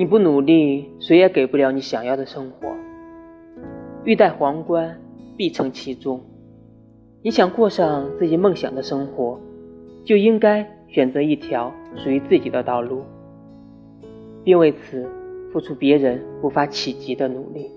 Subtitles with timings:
[0.00, 2.74] 你不努力谁也给不了你想要的生活。
[4.02, 4.98] 欲戴皇冠
[5.36, 6.22] 必承其重。
[7.20, 9.38] 你想过上自己梦想的生活
[10.02, 13.02] 就应该选择一条属于自己的道路
[14.42, 15.06] 并为此
[15.52, 17.70] 付出别人无法企及的努力。